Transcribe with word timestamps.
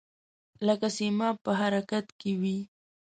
لکه 0.67 0.87
سیماب 0.97 1.35
په 1.45 1.51
حرکت 1.59 2.05
کې 2.19 2.31
وي. 2.41 2.59